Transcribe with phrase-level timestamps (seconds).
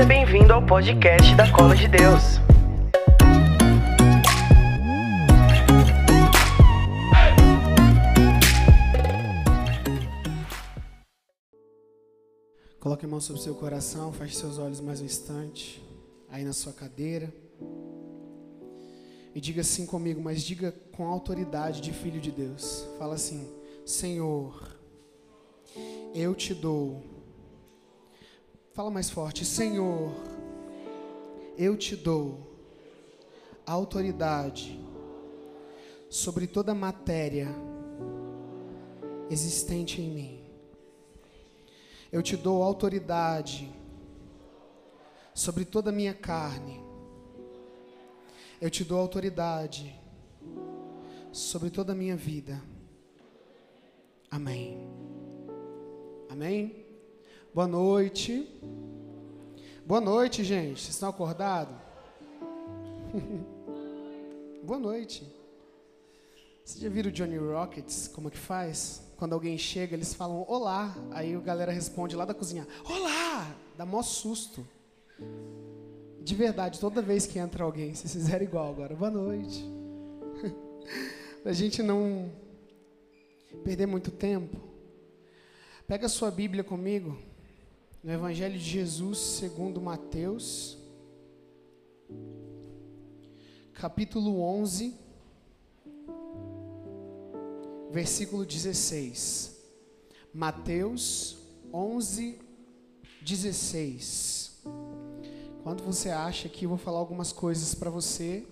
[0.00, 2.40] Seja bem-vindo ao podcast da Cola de Deus.
[12.80, 15.82] Coloque a mão sobre o seu coração, feche seus olhos mais um instante,
[16.30, 17.30] aí na sua cadeira.
[19.34, 22.88] E diga assim comigo, mas diga com autoridade de filho de Deus.
[22.98, 23.46] Fala assim:
[23.84, 24.74] Senhor,
[26.14, 27.19] eu te dou.
[28.80, 30.10] Fala mais forte: Senhor,
[31.58, 32.56] eu te dou
[33.66, 34.80] autoridade
[36.08, 37.48] sobre toda matéria
[39.28, 40.44] existente em mim.
[42.10, 43.70] Eu te dou autoridade
[45.34, 46.82] sobre toda a minha carne.
[48.62, 49.94] Eu te dou autoridade
[51.30, 52.62] sobre toda a minha vida.
[54.30, 54.88] Amém.
[56.30, 56.79] Amém?
[57.52, 58.48] Boa noite.
[59.84, 60.80] Boa noite, gente.
[60.80, 61.74] Vocês estão acordados?
[64.62, 65.26] Boa noite.
[66.64, 68.06] Vocês já viram o Johnny Rockets?
[68.06, 69.02] Como é que faz?
[69.16, 70.96] Quando alguém chega, eles falam olá.
[71.10, 73.52] Aí a galera responde lá da cozinha: Olá!
[73.76, 74.64] Dá mó susto.
[76.22, 78.94] De verdade, toda vez que entra alguém, se fizer igual agora.
[78.94, 79.68] Boa noite.
[81.44, 82.30] a gente não
[83.64, 84.56] perder muito tempo.
[85.88, 87.18] Pega a sua Bíblia comigo,
[88.02, 90.78] no Evangelho de Jesus segundo Mateus,
[93.74, 94.94] capítulo 11,
[97.90, 99.58] versículo 16.
[100.32, 101.38] Mateus
[101.72, 102.38] 11,
[103.22, 104.62] 16.
[105.62, 108.46] Quando você acha que eu vou falar algumas coisas para você,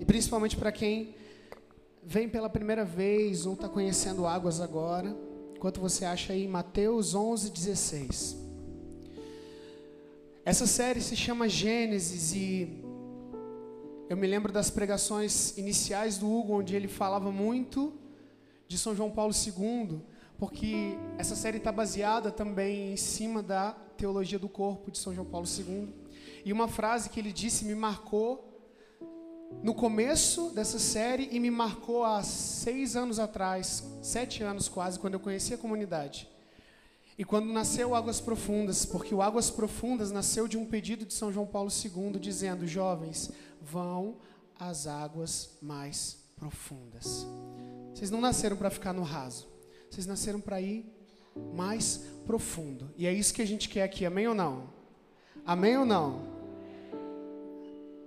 [0.00, 1.14] e principalmente para quem
[2.02, 5.16] vem pela primeira vez ou está conhecendo águas agora,
[5.62, 8.41] Enquanto você acha aí Mateus 11, 16.
[10.44, 12.82] Essa série se chama Gênesis e
[14.08, 17.92] eu me lembro das pregações iniciais do Hugo, onde ele falava muito
[18.66, 20.00] de São João Paulo II,
[20.36, 25.28] porque essa série está baseada também em cima da teologia do corpo de São João
[25.28, 25.94] Paulo II.
[26.44, 28.52] E uma frase que ele disse me marcou
[29.62, 35.14] no começo dessa série e me marcou há seis anos atrás, sete anos quase, quando
[35.14, 36.28] eu conheci a comunidade.
[37.22, 41.32] E quando nasceu Águas Profundas, porque o Águas Profundas nasceu de um pedido de São
[41.32, 44.16] João Paulo II, dizendo: jovens, vão
[44.58, 47.24] às águas mais profundas.
[47.94, 49.46] Vocês não nasceram para ficar no raso,
[49.88, 50.84] vocês nasceram para ir
[51.54, 52.90] mais profundo.
[52.96, 54.68] E é isso que a gente quer aqui, amém ou não?
[55.46, 56.22] Amém ou não?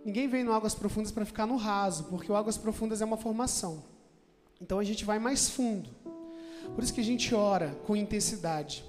[0.04, 3.16] Ninguém vem no Águas Profundas para ficar no raso, porque o Águas Profundas é uma
[3.16, 3.82] formação.
[4.60, 5.90] Então a gente vai mais fundo.
[6.76, 8.84] Por isso que a gente ora com intensidade.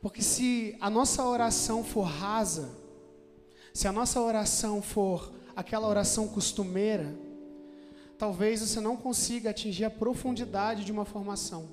[0.00, 2.70] Porque se a nossa oração for rasa,
[3.72, 7.14] se a nossa oração for aquela oração costumeira,
[8.16, 11.68] talvez você não consiga atingir a profundidade de uma formação.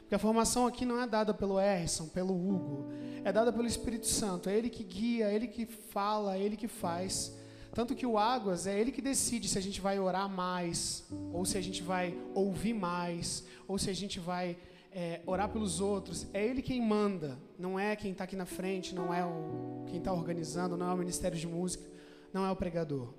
[0.00, 2.88] Porque a formação aqui não é dada pelo Erson, pelo Hugo,
[3.24, 4.48] é dada pelo Espírito Santo.
[4.48, 7.32] É Ele que guia, é Ele que fala, é Ele que faz.
[7.72, 11.44] Tanto que o Águas é ele que decide se a gente vai orar mais, ou
[11.44, 14.56] se a gente vai ouvir mais, ou se a gente vai
[14.92, 16.26] é, orar pelos outros.
[16.32, 19.98] É ele quem manda, não é quem está aqui na frente, não é o, quem
[19.98, 21.84] está organizando, não é o Ministério de Música,
[22.32, 23.14] não é o pregador.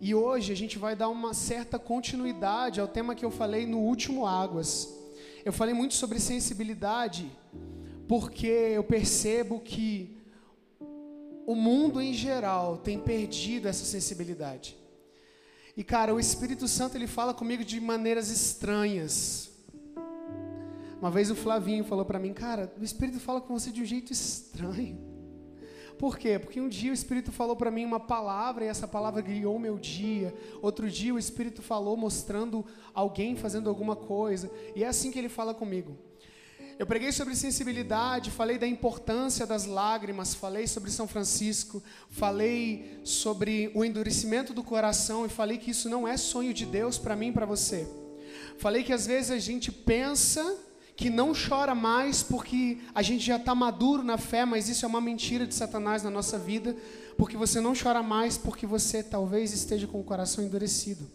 [0.00, 3.78] E hoje a gente vai dar uma certa continuidade ao tema que eu falei no
[3.78, 4.94] último Águas.
[5.44, 7.30] Eu falei muito sobre sensibilidade,
[8.06, 10.16] porque eu percebo que
[11.46, 14.76] o mundo em geral tem perdido essa sensibilidade.
[15.76, 19.55] E cara, o Espírito Santo ele fala comigo de maneiras estranhas.
[21.00, 23.84] Uma vez o Flavinho falou para mim, cara, o Espírito fala com você de um
[23.84, 24.98] jeito estranho.
[25.98, 26.38] Por quê?
[26.38, 29.78] Porque um dia o Espírito falou para mim uma palavra e essa palavra guiou meu
[29.78, 30.34] dia.
[30.60, 34.50] Outro dia o Espírito falou mostrando alguém fazendo alguma coisa.
[34.74, 35.96] E é assim que ele fala comigo.
[36.78, 43.70] Eu preguei sobre sensibilidade, falei da importância das lágrimas, falei sobre São Francisco, falei sobre
[43.74, 47.28] o endurecimento do coração e falei que isso não é sonho de Deus para mim
[47.28, 47.88] e para você.
[48.58, 50.65] Falei que às vezes a gente pensa
[50.96, 54.88] que não chora mais porque a gente já está maduro na fé, mas isso é
[54.88, 56.74] uma mentira de Satanás na nossa vida,
[57.18, 61.06] porque você não chora mais porque você talvez esteja com o coração endurecido.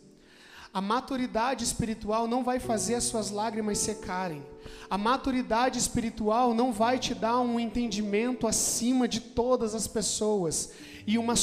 [0.73, 4.45] A maturidade espiritual não vai fazer as suas lágrimas secarem.
[4.89, 10.71] A maturidade espiritual não vai te dar um entendimento acima de todas as pessoas
[11.05, 11.35] e uma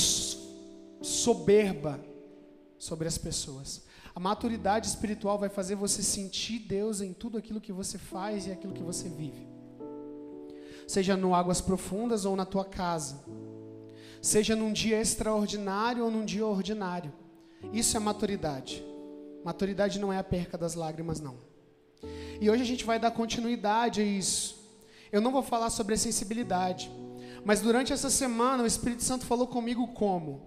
[1.03, 2.01] soberba
[2.79, 3.83] sobre as pessoas.
[4.19, 8.51] A maturidade espiritual vai fazer você sentir Deus em tudo aquilo que você faz e
[8.51, 9.47] aquilo que você vive.
[10.89, 13.23] Seja no águas profundas ou na tua casa
[14.21, 17.13] seja num dia extraordinário ou num dia ordinário.
[17.73, 18.85] Isso é maturidade.
[19.45, 21.37] Maturidade não é a perca das lágrimas, não.
[22.41, 24.59] E hoje a gente vai dar continuidade a isso.
[25.13, 26.91] Eu não vou falar sobre a sensibilidade,
[27.45, 30.43] mas durante essa semana o Espírito Santo falou comigo como?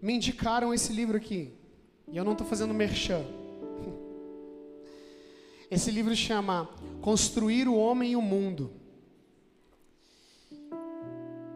[0.00, 1.52] Me indicaram esse livro aqui,
[2.14, 3.24] e eu não estou fazendo merchan.
[5.68, 6.70] Esse livro chama
[7.02, 8.70] Construir o Homem e o Mundo.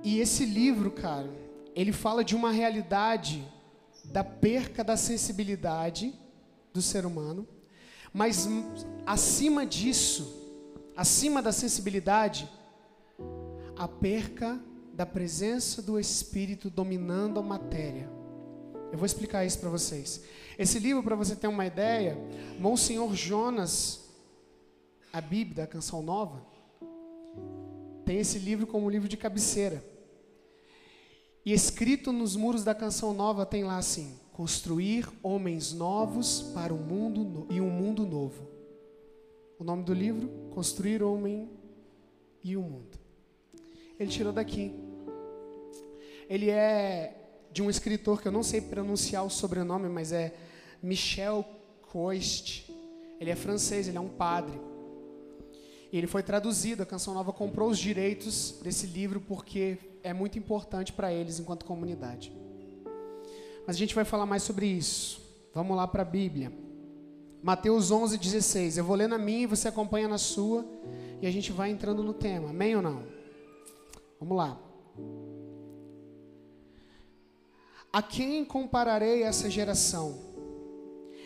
[0.02, 1.30] E esse livro, cara,
[1.76, 3.46] ele fala de uma realidade
[4.04, 6.12] da perca da sensibilidade
[6.72, 7.46] do ser humano,
[8.12, 8.48] mas
[9.06, 10.56] acima disso,
[10.96, 12.48] acima da sensibilidade,
[13.76, 14.58] a perca
[14.92, 18.17] da presença do Espírito dominando a matéria.
[18.90, 20.22] Eu vou explicar isso para vocês.
[20.58, 22.18] Esse livro, para você ter uma ideia,
[22.58, 24.08] Monsenhor Jonas,
[25.12, 26.44] a Bíblia, da Canção Nova,
[28.04, 29.84] tem esse livro como livro de cabeceira.
[31.44, 36.78] E escrito nos muros da Canção Nova tem lá assim: construir homens novos para um
[36.78, 37.46] mundo no...
[37.50, 38.48] e um mundo novo.
[39.58, 41.50] O nome do livro: Construir homem
[42.42, 42.98] e um mundo.
[43.98, 44.72] Ele tirou daqui.
[46.28, 50.34] Ele é de um escritor que eu não sei pronunciar o sobrenome, mas é
[50.82, 51.44] Michel
[51.82, 52.70] Coist.
[53.20, 54.60] Ele é francês, ele é um padre.
[55.90, 60.38] E ele foi traduzido, a Canção Nova comprou os direitos desse livro porque é muito
[60.38, 62.32] importante para eles enquanto comunidade.
[63.66, 65.20] Mas a gente vai falar mais sobre isso.
[65.54, 66.52] Vamos lá para a Bíblia.
[67.42, 68.78] Mateus 11, 16.
[68.78, 70.64] Eu vou ler na minha e você acompanha na sua.
[71.20, 72.50] E a gente vai entrando no tema.
[72.50, 73.02] Amém ou não?
[74.20, 74.58] Vamos lá.
[77.92, 80.18] A quem compararei essa geração?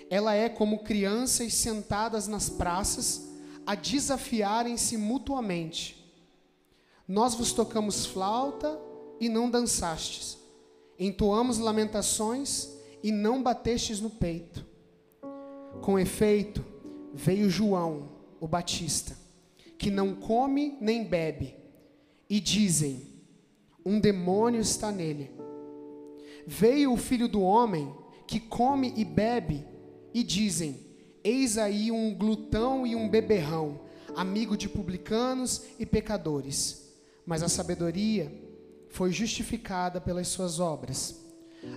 [0.08, 3.28] Ela é como crianças sentadas nas praças
[3.66, 6.02] a desafiarem-se mutuamente.
[7.06, 8.78] Nós vos tocamos flauta
[9.18, 10.38] e não dançastes,
[10.98, 12.68] entoamos lamentações
[13.02, 14.64] e não batestes no peito.
[15.80, 16.64] Com efeito,
[17.12, 18.08] veio João,
[18.40, 19.16] o Batista,
[19.76, 21.56] que não come nem bebe,
[22.30, 23.12] e dizem:
[23.84, 25.41] um demônio está nele.
[26.46, 27.94] Veio o filho do homem,
[28.26, 29.66] que come e bebe,
[30.12, 30.76] e dizem:
[31.22, 33.80] Eis aí um glutão e um beberrão,
[34.16, 36.92] amigo de publicanos e pecadores.
[37.24, 38.32] Mas a sabedoria
[38.88, 41.20] foi justificada pelas suas obras.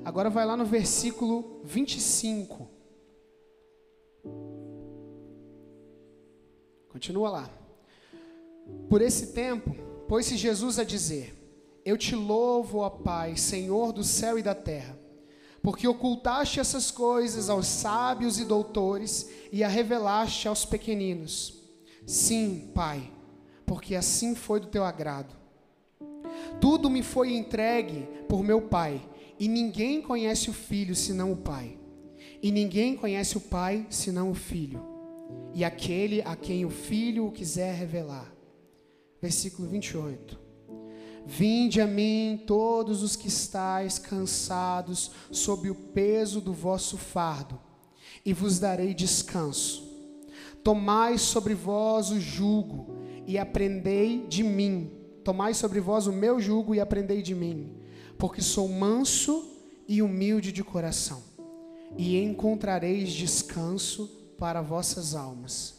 [0.04, 2.68] Agora vai lá no versículo 25.
[6.90, 7.50] Continua lá.
[8.90, 9.76] Por esse tempo,
[10.08, 11.35] pôs-se Jesus a dizer:
[11.86, 15.06] Eu te louvo, ó Pai, Senhor do céu e da terra
[15.66, 21.60] porque ocultaste essas coisas aos sábios e doutores e a revelaste aos pequeninos.
[22.06, 23.12] Sim, Pai,
[23.66, 25.36] porque assim foi do teu agrado.
[26.62, 29.02] Tudo me foi entregue por meu Pai,
[29.40, 31.80] e ninguém conhece o Filho senão o Pai.
[32.44, 34.86] E ninguém conhece o Pai senão o Filho,
[35.52, 38.32] e aquele a quem o Filho o quiser revelar.
[39.20, 40.45] Versículo 28.
[41.28, 47.60] Vinde a mim todos os que estáis cansados sob o peso do vosso fardo,
[48.24, 49.84] e vos darei descanso.
[50.64, 52.96] Tomai sobre vós o jugo
[53.26, 54.92] e aprendei de mim.
[55.24, 57.76] Tomai sobre vós o meu jugo e aprendei de mim,
[58.20, 59.52] porque sou manso
[59.88, 61.24] e humilde de coração,
[61.98, 64.08] e encontrareis descanso
[64.38, 65.74] para vossas almas.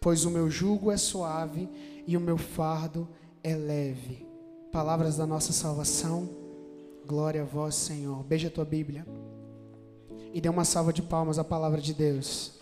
[0.00, 1.68] Pois o meu jugo é suave
[2.06, 3.08] e o meu fardo
[3.42, 4.33] é leve
[4.74, 6.28] palavras da nossa salvação.
[7.06, 8.24] Glória a vós, Senhor.
[8.24, 9.06] Beija a tua Bíblia.
[10.32, 12.58] E dê uma salva de palmas à palavra de Deus.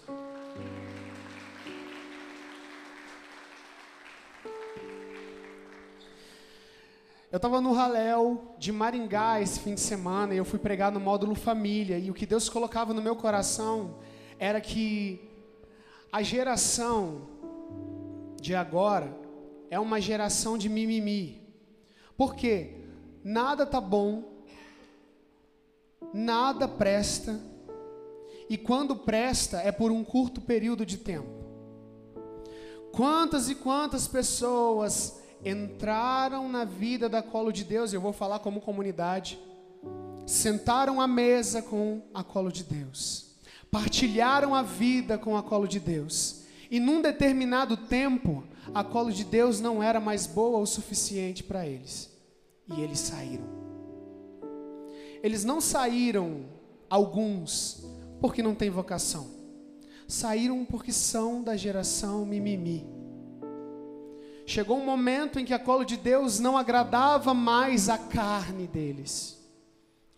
[7.30, 11.00] Eu estava no Raléu de Maringá esse fim de semana e eu fui pregar no
[11.00, 11.98] módulo família.
[11.98, 13.96] E o que Deus colocava no meu coração
[14.38, 15.30] era que
[16.12, 17.22] a geração
[18.38, 19.16] de agora
[19.70, 21.41] é uma geração de mimimi.
[22.16, 22.76] Porque
[23.24, 24.24] nada tá bom,
[26.12, 27.40] nada presta,
[28.48, 31.42] e quando presta é por um curto período de tempo.
[32.92, 38.60] Quantas e quantas pessoas entraram na vida da colo de Deus, eu vou falar como
[38.60, 39.38] comunidade,
[40.26, 43.34] sentaram à mesa com a colo de Deus,
[43.70, 49.24] partilharam a vida com a colo de Deus, e num determinado tempo, a colo de
[49.24, 52.10] Deus não era mais boa o suficiente para eles
[52.68, 53.44] e eles saíram.
[55.22, 56.46] Eles não saíram,
[56.88, 57.84] alguns,
[58.20, 59.26] porque não têm vocação.
[60.06, 62.86] Saíram porque são da geração mimimi.
[64.44, 69.40] chegou um momento em que a cola de Deus não agradava mais a carne deles.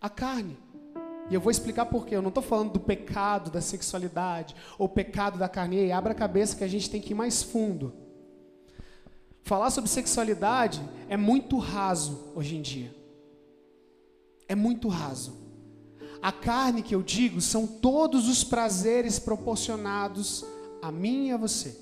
[0.01, 0.57] A carne.
[1.29, 2.15] E eu vou explicar por quê.
[2.15, 5.77] Eu não estou falando do pecado da sexualidade ou pecado da carne.
[5.77, 8.04] Ei, abra a cabeça que a gente tem que ir mais fundo.
[9.45, 12.93] Falar sobre sexualidade é muito raso hoje em dia.
[14.47, 15.37] É muito raso.
[16.19, 20.43] A carne que eu digo são todos os prazeres proporcionados
[20.81, 21.79] a mim e a você.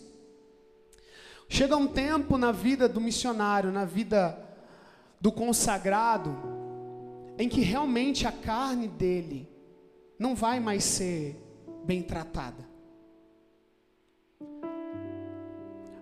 [1.47, 4.37] Chega um tempo na vida do missionário, na vida
[5.21, 6.35] do consagrado,
[7.37, 9.47] em que realmente a carne dele
[10.19, 11.41] não vai mais ser
[11.85, 12.72] bem tratada.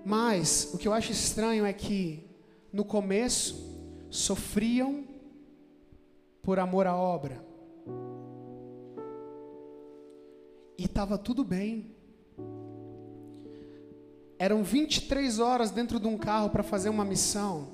[0.05, 2.23] Mas o que eu acho estranho é que
[2.71, 3.71] no começo
[4.09, 5.05] sofriam
[6.41, 7.43] por amor à obra.
[10.77, 11.95] E estava tudo bem.
[14.39, 17.67] Eram 23 horas dentro de um carro para fazer uma missão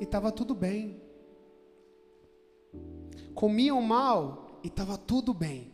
[0.00, 1.02] e estava tudo bem.
[3.34, 5.72] Comiam mal e estava tudo bem.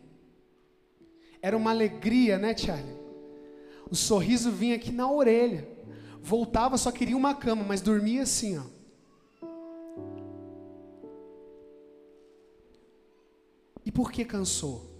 [1.41, 2.97] Era uma alegria, né, Charlie?
[3.89, 5.74] O sorriso vinha aqui na orelha.
[6.25, 8.63] Voltava, só queria uma cama, mas dormia assim, ó.
[13.85, 14.91] E por que cansou?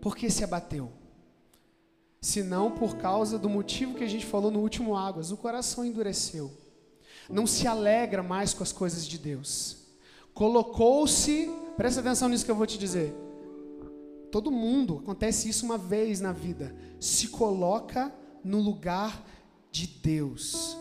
[0.00, 0.90] Por que se abateu?
[2.22, 6.52] senão por causa do motivo que a gente falou no último Águas, o coração endureceu.
[7.28, 9.78] Não se alegra mais com as coisas de Deus.
[10.32, 13.12] Colocou-se, presta atenção nisso que eu vou te dizer.
[14.30, 19.28] Todo mundo, acontece isso uma vez na vida, se coloca no lugar
[19.72, 20.76] de Deus.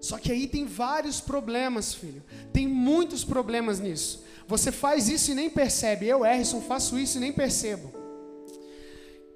[0.00, 2.22] Só que aí tem vários problemas, filho.
[2.52, 4.22] Tem muitos problemas nisso.
[4.46, 6.06] Você faz isso e nem percebe.
[6.06, 8.02] Eu, Erison, faço isso e nem percebo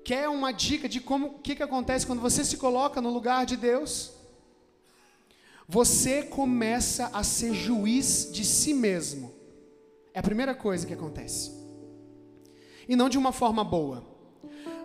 [0.06, 3.44] quer uma dica de como o que, que acontece quando você se coloca no lugar
[3.44, 4.12] de Deus?
[5.68, 9.34] Você começa a ser juiz de si mesmo.
[10.14, 11.50] É a primeira coisa que acontece.
[12.88, 14.06] E não de uma forma boa.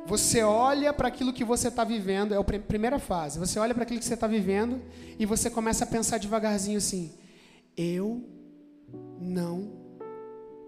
[0.06, 3.40] Você olha para aquilo que você está vivendo, é a primeira fase.
[3.40, 4.82] Você olha para aquilo que você está vivendo
[5.18, 7.14] e você começa a pensar devagarzinho assim:
[7.78, 8.24] eu
[9.20, 9.72] não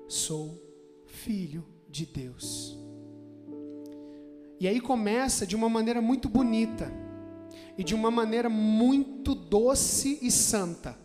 [0.07, 0.61] sou
[1.05, 2.77] filho de Deus.
[4.59, 6.91] E aí começa de uma maneira muito bonita
[7.77, 10.97] e de uma maneira muito doce e santa,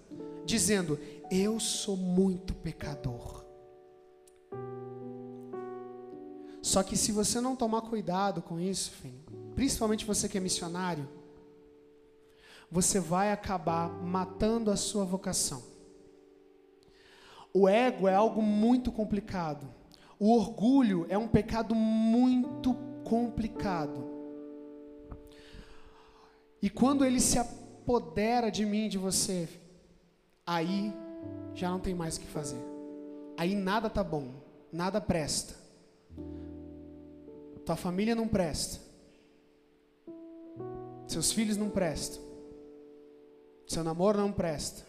[0.44, 0.98] dizendo:
[1.30, 3.44] Eu sou muito pecador.
[6.68, 11.08] Só que se você não tomar cuidado com isso, filho, principalmente você que é missionário,
[12.70, 15.62] você vai acabar matando a sua vocação.
[17.54, 19.66] O ego é algo muito complicado.
[20.20, 24.04] O orgulho é um pecado muito complicado.
[26.60, 29.48] E quando ele se apodera de mim, de você,
[30.46, 30.92] aí
[31.54, 32.62] já não tem mais o que fazer.
[33.38, 34.34] Aí nada tá bom,
[34.70, 35.67] nada presta.
[37.68, 38.80] Tua família não presta.
[41.06, 42.18] Seus filhos não prestam.
[43.66, 44.86] Seu namoro não presta.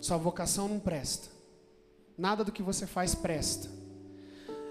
[0.00, 1.28] Sua vocação não presta.
[2.16, 3.68] Nada do que você faz presta.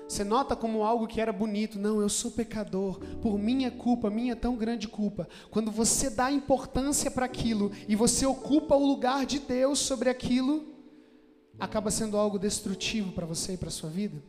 [0.10, 1.78] Você nota como algo que era bonito.
[1.78, 2.98] Não, eu sou pecador.
[3.22, 5.30] Por minha culpa, minha tão grande culpa.
[5.52, 10.66] Quando você dá importância para aquilo e você ocupa o lugar de Deus sobre aquilo,
[11.60, 14.20] acaba sendo algo destrutivo para você e para sua vida.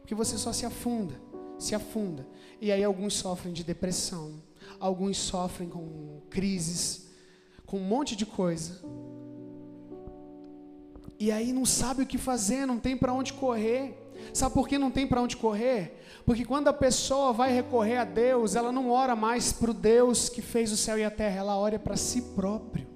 [0.00, 1.14] Porque você só se afunda,
[1.58, 2.26] se afunda.
[2.60, 4.42] E aí alguns sofrem de depressão,
[4.78, 7.08] alguns sofrem com crises,
[7.66, 8.80] com um monte de coisa.
[11.18, 14.00] E aí não sabe o que fazer, não tem para onde correr.
[14.32, 16.00] Sabe por que não tem para onde correr?
[16.24, 20.28] Porque quando a pessoa vai recorrer a Deus, ela não ora mais para o Deus
[20.28, 22.86] que fez o céu e a terra, ela ora para si próprio.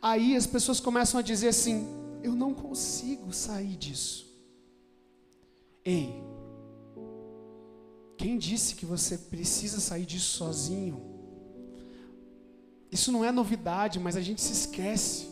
[0.00, 1.86] Aí as pessoas começam a dizer assim:
[2.22, 4.26] eu não consigo sair disso.
[5.84, 6.22] Ei,
[8.16, 11.02] quem disse que você precisa sair disso sozinho?
[12.90, 15.28] Isso não é novidade, mas a gente se esquece.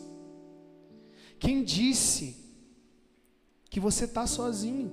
[1.38, 2.44] Quem disse
[3.74, 4.92] que você está sozinho.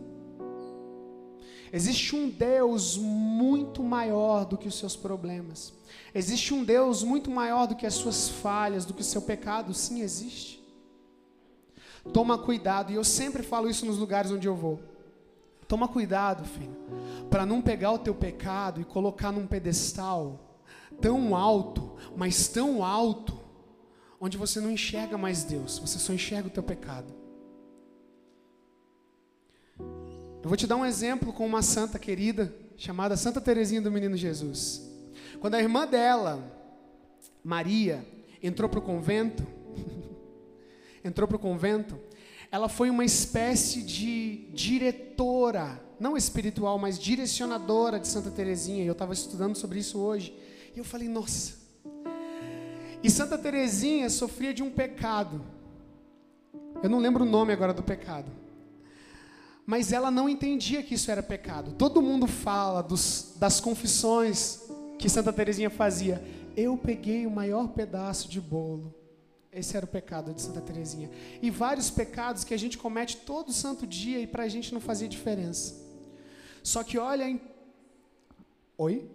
[1.71, 5.71] Existe um Deus muito maior do que os seus problemas.
[6.15, 9.71] Existe um Deus muito maior do que as suas falhas, do que o seu pecado.
[9.71, 10.59] Sim, existe.
[12.11, 14.79] Toma cuidado, e eu sempre falo isso nos lugares onde eu vou.
[15.71, 16.75] Toma cuidado, filho,
[17.29, 20.59] para não pegar o teu pecado e colocar num pedestal
[20.99, 23.39] tão alto, mas tão alto,
[24.19, 27.13] onde você não enxerga mais Deus, você só enxerga o teu pecado.
[29.79, 34.17] Eu vou te dar um exemplo com uma santa querida chamada Santa Teresinha do Menino
[34.17, 34.81] Jesus.
[35.39, 36.43] Quando a irmã dela
[37.41, 38.05] Maria
[38.43, 39.47] entrou para o convento,
[41.01, 41.97] entrou para o convento,
[42.51, 48.83] ela foi uma espécie de diretora, não espiritual, mas direcionadora de Santa Teresinha.
[48.83, 50.37] Eu estava estudando sobre isso hoje.
[50.75, 51.53] E eu falei, nossa.
[53.01, 55.41] E Santa Teresinha sofria de um pecado.
[56.83, 58.29] Eu não lembro o nome agora do pecado.
[59.65, 61.71] Mas ela não entendia que isso era pecado.
[61.77, 66.21] Todo mundo fala dos, das confissões que Santa Teresinha fazia.
[66.57, 68.93] Eu peguei o maior pedaço de bolo.
[69.51, 71.09] Esse era o pecado de Santa Teresinha.
[71.41, 74.79] E vários pecados que a gente comete todo santo dia e para a gente não
[74.79, 75.75] fazia diferença.
[76.63, 77.29] Só que olha.
[77.29, 77.41] Em...
[78.77, 79.09] Oi?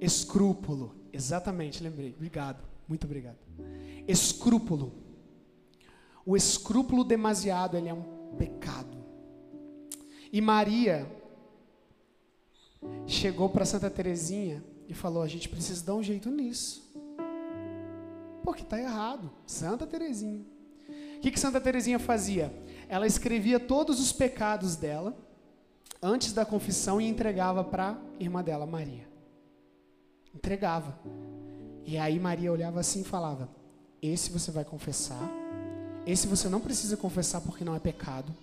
[0.00, 0.94] Escrúpulo.
[1.12, 2.12] Exatamente, lembrei.
[2.14, 2.62] Obrigado.
[2.86, 3.38] Muito obrigado.
[4.06, 4.92] Escrúpulo.
[6.24, 8.98] O escrúpulo demasiado, ele é um pecado.
[10.32, 11.10] E Maria
[13.06, 16.91] chegou para Santa Teresinha e falou: "A gente precisa dar um jeito nisso".
[18.42, 19.30] Porque está errado.
[19.46, 20.44] Santa Teresinha.
[21.16, 22.52] O que, que Santa Teresinha fazia?
[22.88, 25.16] Ela escrevia todos os pecados dela
[26.02, 29.08] antes da confissão e entregava para a irmã dela, Maria.
[30.34, 30.98] Entregava.
[31.86, 33.48] E aí Maria olhava assim e falava:
[34.00, 35.30] Esse você vai confessar.
[36.06, 38.34] Esse você não precisa confessar porque não é pecado.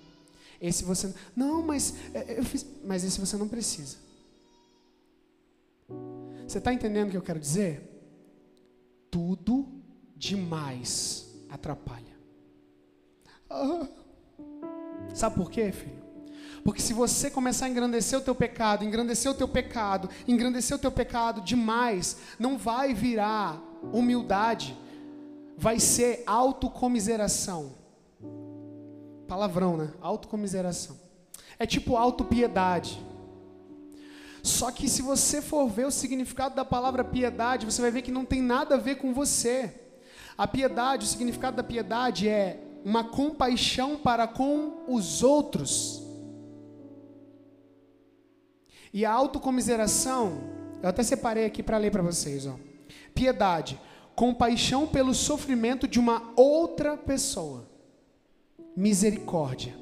[0.61, 3.97] Esse você não, mas é, eu fiz, mas esse você não precisa.
[6.47, 7.87] Você está entendendo o que eu quero dizer?
[9.09, 9.78] Tudo
[10.19, 12.19] demais atrapalha.
[13.49, 13.87] Ah.
[15.13, 15.97] Sabe por quê, filho?
[16.63, 20.79] Porque se você começar a engrandecer o teu pecado, engrandecer o teu pecado, engrandecer o
[20.79, 24.77] teu pecado demais, não vai virar humildade,
[25.57, 27.71] vai ser autocomiseração.
[29.25, 29.93] Palavrão, né?
[30.01, 30.99] Autocomiseração.
[31.57, 33.01] É tipo autopiedade.
[34.43, 38.11] Só que se você for ver o significado da palavra piedade, você vai ver que
[38.11, 39.88] não tem nada a ver com você.
[40.39, 46.01] A piedade, o significado da piedade é uma compaixão para com os outros.
[48.93, 50.39] E a autocomiseração,
[50.81, 52.55] eu até separei aqui para ler para vocês, ó.
[53.13, 53.77] Piedade,
[54.15, 57.67] compaixão pelo sofrimento de uma outra pessoa.
[58.77, 59.75] Misericórdia.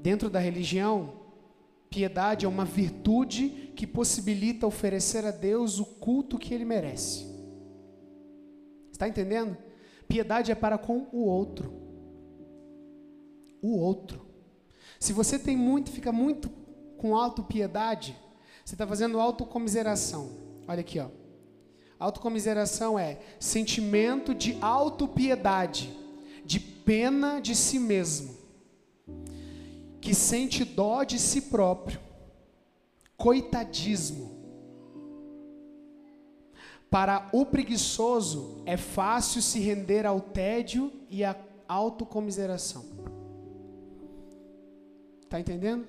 [0.00, 1.14] Dentro da religião,
[1.88, 7.29] piedade é uma virtude que possibilita oferecer a Deus o culto que ele merece.
[9.00, 9.56] Está entendendo?
[10.06, 11.72] Piedade é para com o outro.
[13.62, 14.26] O outro.
[14.98, 16.50] Se você tem muito, fica muito
[16.98, 18.14] com autopiedade,
[18.62, 20.30] você está fazendo autocomiseração.
[20.68, 21.08] Olha aqui, ó.
[21.98, 25.96] Autocomiseração é sentimento de autopiedade,
[26.44, 28.36] de pena de si mesmo,
[29.98, 31.98] que sente dó de si próprio,
[33.16, 34.39] coitadismo.
[36.90, 41.36] Para o preguiçoso é fácil se render ao tédio e à
[41.68, 42.84] autocomiseração.
[45.22, 45.86] Está entendendo?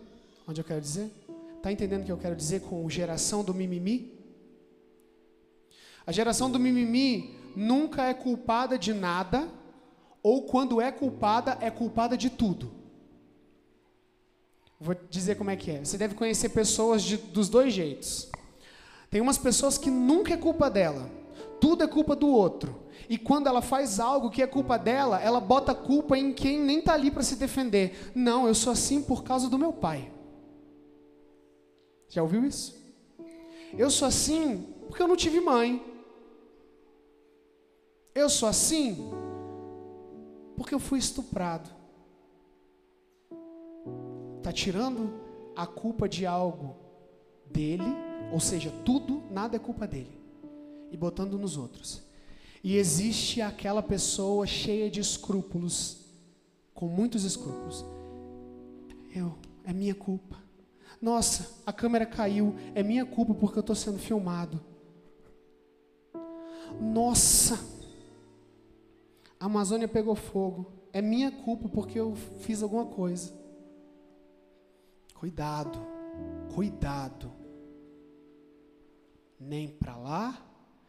[0.47, 1.09] onde eu quero dizer?
[1.57, 4.19] Está entendendo o que eu quero dizer com geração do mimimi?
[6.05, 9.47] A geração do mimimi nunca é culpada de nada,
[10.21, 12.71] ou quando é culpada, é culpada de tudo.
[14.79, 15.85] Vou dizer como é que é.
[15.85, 18.29] Você deve conhecer pessoas de, dos dois jeitos.
[19.11, 21.11] Tem umas pessoas que nunca é culpa dela,
[21.59, 22.79] tudo é culpa do outro.
[23.09, 26.79] E quando ela faz algo que é culpa dela, ela bota culpa em quem nem
[26.79, 28.11] está ali para se defender.
[28.15, 30.09] Não, eu sou assim por causa do meu pai.
[32.07, 32.81] Já ouviu isso?
[33.77, 35.85] Eu sou assim porque eu não tive mãe.
[38.15, 39.11] Eu sou assim
[40.55, 41.69] porque eu fui estuprado.
[44.37, 45.13] Está tirando
[45.53, 46.77] a culpa de algo
[47.45, 47.83] dele,
[48.31, 50.17] ou seja, tudo, nada é culpa dele,
[50.91, 52.01] e botando nos outros.
[52.63, 56.05] E existe aquela pessoa cheia de escrúpulos,
[56.73, 57.83] com muitos escrúpulos.
[59.13, 60.37] Eu, é minha culpa.
[61.01, 64.61] Nossa, a câmera caiu, é minha culpa porque eu estou sendo filmado.
[66.79, 67.59] Nossa,
[69.39, 73.33] a Amazônia pegou fogo, é minha culpa porque eu fiz alguma coisa.
[75.15, 75.79] Cuidado,
[76.53, 77.40] cuidado.
[79.43, 80.39] Nem para lá,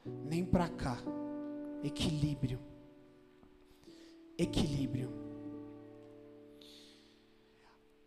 [0.04, 0.98] nem para cá.
[1.82, 2.58] Equilíbrio.
[4.36, 5.10] Equilíbrio.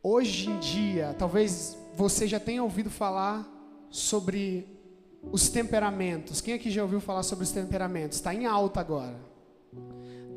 [0.04, 3.52] Hoje em dia, talvez você já tenha ouvido falar
[3.90, 4.68] sobre
[5.32, 6.42] os temperamentos.
[6.42, 8.18] Quem aqui já ouviu falar sobre os temperamentos?
[8.18, 9.20] Está em alta agora.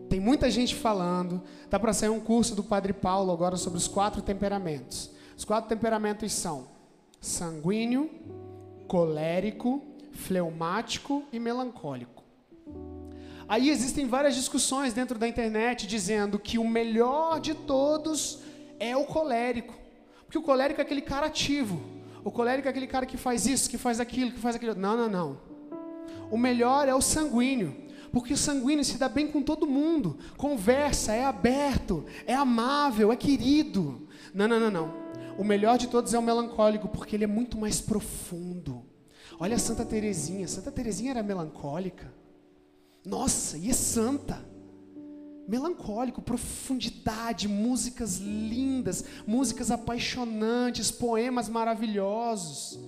[0.08, 1.42] Tem muita gente falando.
[1.64, 5.10] Está para sair um curso do Padre Paulo agora sobre os quatro temperamentos.
[5.36, 6.66] Os quatro temperamentos são
[7.20, 8.10] sanguíneo,
[8.86, 9.82] colérico,
[10.18, 12.24] fleumático e melancólico.
[13.48, 18.40] Aí existem várias discussões dentro da internet dizendo que o melhor de todos
[18.78, 19.74] é o colérico.
[20.24, 21.80] Porque o colérico é aquele cara ativo.
[22.22, 24.74] O colérico é aquele cara que faz isso, que faz aquilo, que faz aquilo.
[24.74, 25.40] Não, não, não.
[26.30, 27.74] O melhor é o sanguíneo.
[28.12, 30.18] Porque o sanguíneo se dá bem com todo mundo.
[30.36, 34.06] Conversa, é aberto, é amável, é querido.
[34.34, 34.94] Não, não, não, não.
[35.38, 38.77] O melhor de todos é o melancólico, porque ele é muito mais profundo.
[39.40, 40.48] Olha a Santa Terezinha.
[40.48, 42.12] Santa Terezinha era melancólica.
[43.04, 44.38] Nossa, e é santa.
[45.46, 52.78] Melancólico, profundidade, músicas lindas, músicas apaixonantes, poemas maravilhosos.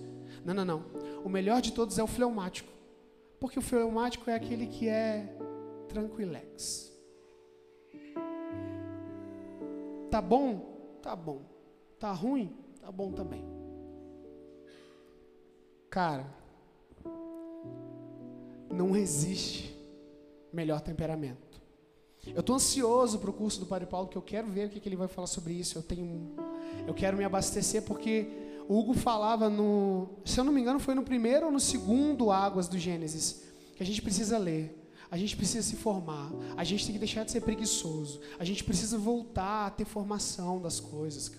[0.45, 0.85] Não, não, não.
[1.25, 2.71] O melhor de todos é o fleumático.
[3.39, 5.35] Porque o fleumático é aquele que é
[5.89, 6.93] tranquilex.
[10.11, 10.99] Tá bom?
[11.01, 11.43] Tá bom.
[11.99, 12.55] Tá ruim?
[12.81, 13.45] Tá bom também.
[15.89, 16.40] Cara,
[18.71, 19.77] não existe
[20.53, 21.61] melhor temperamento.
[22.27, 24.79] Eu estou ansioso para o curso do Padre Paulo, que eu quero ver o que,
[24.79, 25.79] que, ele vai falar sobre isso.
[25.79, 26.35] Eu tenho,
[26.87, 28.29] eu quero me abastecer porque
[28.69, 32.31] o Hugo falava no, se eu não me engano, foi no primeiro ou no segundo
[32.31, 33.43] Águas do Gênesis,
[33.75, 34.77] que a gente precisa ler.
[35.11, 36.31] A gente precisa se formar.
[36.57, 38.21] A gente tem que deixar de ser preguiçoso.
[38.39, 41.33] A gente precisa voltar a ter formação das coisas.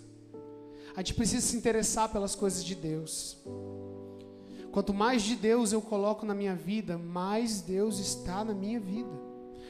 [0.93, 3.37] A gente precisa se interessar pelas coisas de Deus.
[4.71, 9.11] Quanto mais de Deus eu coloco na minha vida, mais Deus está na minha vida.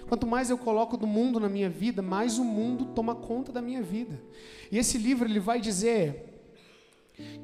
[0.08, 3.62] Quanto mais eu coloco do mundo na minha vida, mais o mundo toma conta da
[3.62, 4.22] minha vida.
[4.72, 6.44] E esse livro ele vai dizer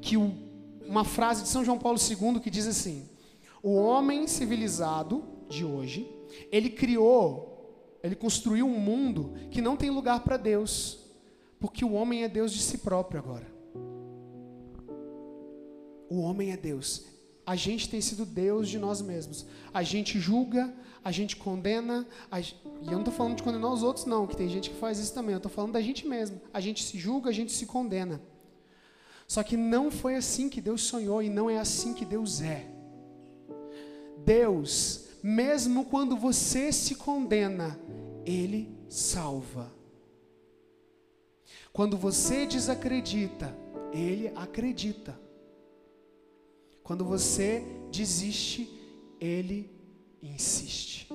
[0.00, 3.08] que uma frase de São João Paulo II que diz assim:
[3.62, 6.08] o homem civilizado de hoje,
[6.52, 11.06] ele criou, ele construiu um mundo que não tem lugar para Deus,
[11.58, 13.46] porque o homem é Deus de si próprio agora.
[16.08, 17.17] O homem é Deus
[17.48, 19.46] a gente tem sido Deus de nós mesmos.
[19.72, 20.70] A gente julga,
[21.02, 22.40] a gente condena, a...
[22.40, 24.98] e eu não estou falando de condenar os outros, não, que tem gente que faz
[24.98, 25.32] isso também.
[25.32, 26.38] Eu estou falando da gente mesmo.
[26.52, 28.20] A gente se julga, a gente se condena.
[29.26, 32.70] Só que não foi assim que Deus sonhou e não é assim que Deus é.
[34.18, 37.80] Deus, mesmo quando você se condena,
[38.26, 39.72] Ele salva.
[41.72, 43.56] Quando você desacredita,
[43.90, 45.27] Ele acredita.
[46.88, 48.66] Quando você desiste,
[49.20, 49.70] ele
[50.22, 51.06] insiste.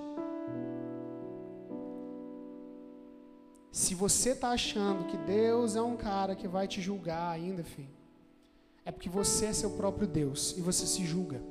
[3.71, 7.89] Se você está achando que Deus é um cara que vai te julgar ainda, filho,
[8.85, 11.41] é porque você é seu próprio Deus e você se julga.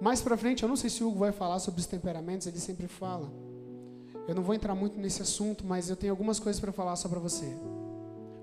[0.00, 2.60] Mais para frente, eu não sei se o Hugo vai falar sobre os temperamentos, ele
[2.60, 3.30] sempre fala.
[4.26, 7.10] Eu não vou entrar muito nesse assunto, mas eu tenho algumas coisas para falar só
[7.10, 7.54] para você.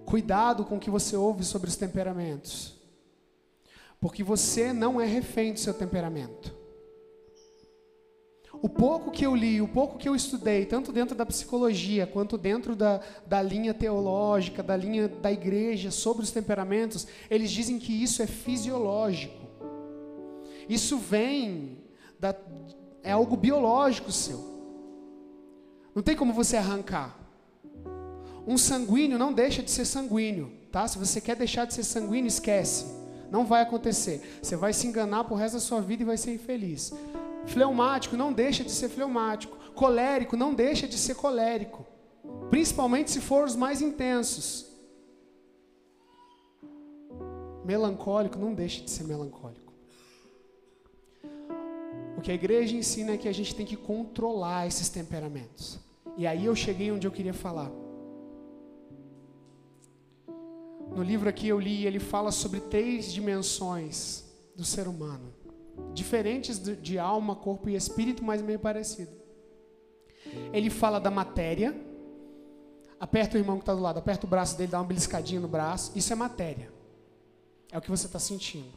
[0.06, 2.76] Cuidado com o que você ouve sobre os temperamentos.
[4.00, 6.63] Porque você não é refém do seu temperamento.
[8.62, 12.38] O pouco que eu li, o pouco que eu estudei, tanto dentro da psicologia quanto
[12.38, 17.92] dentro da, da linha teológica, da linha da igreja sobre os temperamentos, eles dizem que
[17.92, 19.44] isso é fisiológico.
[20.70, 21.78] Isso vem,
[22.20, 22.34] da,
[23.02, 24.39] é algo biológico seu.
[25.94, 27.23] Não tem como você arrancar.
[28.46, 30.88] Um sanguíneo não deixa de ser sanguíneo, tá?
[30.88, 32.86] Se você quer deixar de ser sanguíneo, esquece.
[33.32, 34.40] Não vai acontecer.
[34.42, 36.94] Você vai se enganar pro resto da sua vida e vai ser infeliz.
[37.48, 39.58] Fleumático não deixa de ser fleumático.
[39.74, 41.86] Colérico não deixa de ser colérico.
[42.50, 44.68] Principalmente se for os mais intensos.
[47.66, 49.74] Melancólico não deixa de ser melancólico.
[52.18, 55.80] O que a igreja ensina é que a gente tem que controlar esses temperamentos.
[56.16, 57.72] E aí eu cheguei onde eu queria falar.
[60.89, 64.24] No livro aqui eu li, ele fala sobre três dimensões
[64.56, 65.34] do ser humano,
[65.93, 69.12] diferentes de alma, corpo e espírito, mas meio parecido.
[70.52, 71.76] Ele fala da matéria.
[73.00, 75.48] Aperta o irmão que está do lado, aperta o braço dele, dá uma beliscadinha no
[75.48, 75.91] braço.
[75.93, 76.72] Isso é matéria.
[77.72, 78.72] É o que você está sentindo.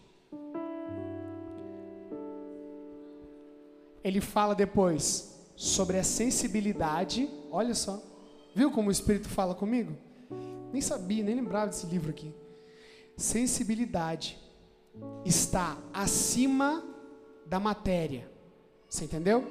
[4.03, 7.29] Ele fala depois sobre a sensibilidade.
[7.51, 8.03] Olha só.
[8.55, 9.97] Viu como o Espírito fala comigo?
[10.73, 12.35] Nem sabia, nem lembrava desse livro aqui.
[13.17, 14.39] Sensibilidade
[15.25, 16.85] está acima
[17.47, 18.31] da matéria.
[18.89, 19.47] Você entendeu?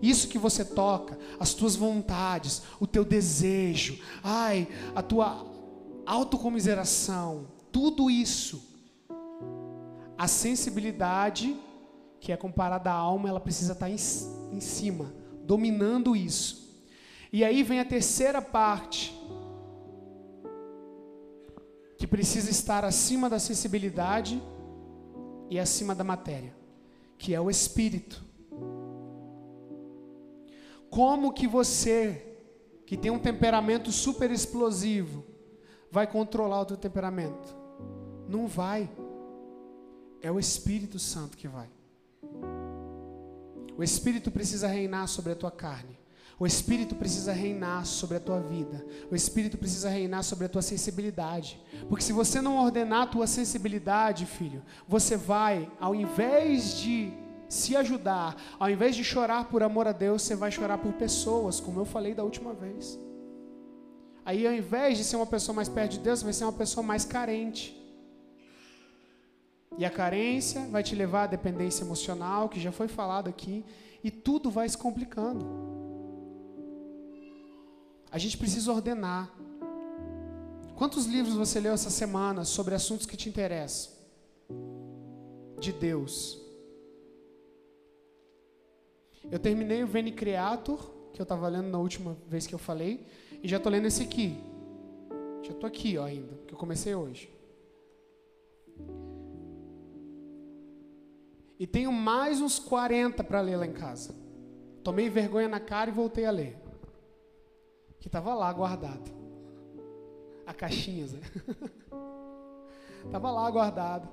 [0.00, 5.44] Isso que você toca, as tuas vontades, o teu desejo, ai, a tua
[6.06, 8.66] autocomiseração, tudo isso.
[10.16, 11.56] A sensibilidade,
[12.20, 13.96] que é comparada à alma, ela precisa estar em,
[14.52, 15.12] em cima,
[15.44, 16.68] dominando isso.
[17.32, 19.14] E aí vem a terceira parte,
[22.08, 24.42] precisa estar acima da sensibilidade
[25.48, 26.54] e acima da matéria,
[27.16, 28.24] que é o espírito.
[30.90, 32.36] Como que você,
[32.86, 35.24] que tem um temperamento super explosivo,
[35.90, 37.56] vai controlar o teu temperamento?
[38.28, 38.90] Não vai.
[40.20, 41.68] É o Espírito Santo que vai.
[43.76, 45.98] O Espírito precisa reinar sobre a tua carne.
[46.40, 48.86] O Espírito precisa reinar sobre a tua vida.
[49.10, 51.60] O Espírito precisa reinar sobre a tua sensibilidade.
[51.88, 57.12] Porque se você não ordenar a tua sensibilidade, filho, você vai, ao invés de
[57.48, 61.58] se ajudar, ao invés de chorar por amor a Deus, você vai chorar por pessoas,
[61.58, 62.96] como eu falei da última vez.
[64.24, 66.52] Aí, ao invés de ser uma pessoa mais perto de Deus, você vai ser uma
[66.52, 67.74] pessoa mais carente.
[69.76, 73.64] E a carência vai te levar à dependência emocional, que já foi falado aqui,
[74.04, 75.77] e tudo vai se complicando.
[78.10, 79.30] A gente precisa ordenar.
[80.76, 83.92] Quantos livros você leu essa semana sobre assuntos que te interessam?
[85.58, 86.40] De Deus.
[89.30, 90.78] Eu terminei o Veni Creator,
[91.12, 93.06] que eu estava lendo na última vez que eu falei,
[93.42, 94.38] e já estou lendo esse aqui.
[95.42, 97.30] Já estou aqui ó, ainda, que eu comecei hoje.
[101.58, 104.14] E tenho mais uns 40 para ler lá em casa.
[104.84, 106.67] Tomei vergonha na cara e voltei a ler.
[108.00, 109.10] Que estava lá guardado.
[110.46, 111.20] A caixinha, Zé.
[113.04, 114.08] Estava lá guardado.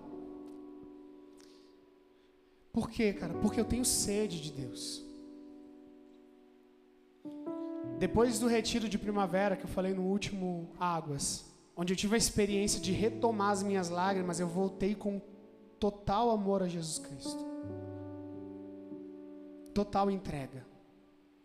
[2.72, 3.34] Por quê, cara?
[3.36, 5.04] Porque eu tenho sede de Deus.
[7.98, 11.46] Depois do retiro de primavera que eu falei no último Águas,
[11.76, 15.22] onde eu tive a experiência de retomar as minhas lágrimas, eu voltei com
[15.80, 17.46] total amor a Jesus Cristo.
[19.74, 20.66] Total entrega.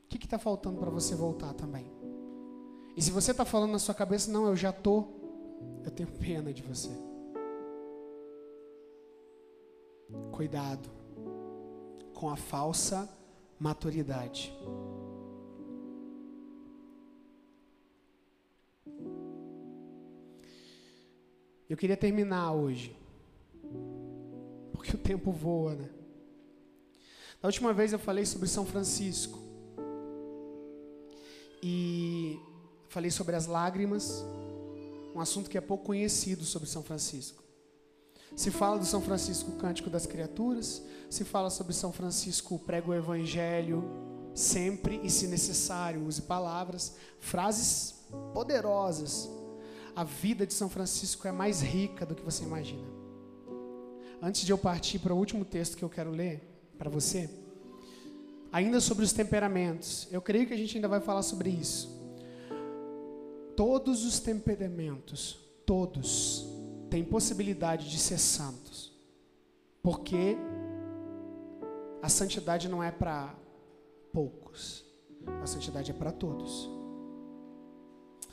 [0.04, 1.99] O que está faltando para você voltar também?
[2.96, 5.04] E se você está falando na sua cabeça, não, eu já tô,
[5.84, 6.90] eu tenho pena de você.
[10.32, 10.88] Cuidado
[12.14, 13.08] com a falsa
[13.58, 14.52] maturidade.
[21.68, 22.96] Eu queria terminar hoje
[24.72, 25.90] porque o tempo voa, né?
[27.42, 29.38] Na última vez eu falei sobre São Francisco.
[31.62, 32.38] E
[32.90, 34.22] falei sobre as lágrimas,
[35.14, 37.42] um assunto que é pouco conhecido sobre São Francisco.
[38.36, 42.94] Se fala do São Francisco Cântico das Criaturas, se fala sobre São Francisco prega o
[42.94, 43.82] Evangelho
[44.34, 47.94] sempre e, se necessário, use palavras, frases
[48.34, 49.28] poderosas.
[49.96, 53.00] A vida de São Francisco é mais rica do que você imagina
[54.22, 56.42] antes de eu partir para o último texto que eu quero ler
[56.76, 57.30] para você,
[58.52, 61.99] ainda sobre os temperamentos, eu creio que a gente ainda vai falar sobre isso.
[63.56, 66.46] Todos os temperamentos, todos,
[66.88, 68.92] têm possibilidade de ser santos,
[69.82, 70.36] porque
[72.02, 73.34] a santidade não é para
[74.12, 74.84] poucos,
[75.42, 76.68] a santidade é para todos.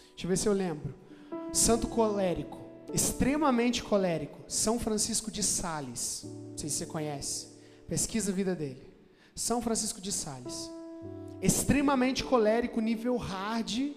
[0.10, 0.96] Deixa eu ver se eu lembro.
[1.54, 6.26] Santo colérico extremamente colérico, São Francisco de Sales.
[6.26, 7.48] Não sei se você conhece.
[7.88, 8.88] Pesquisa a vida dele.
[9.36, 10.70] São Francisco de Sales.
[11.42, 13.92] Extremamente colérico, nível hard,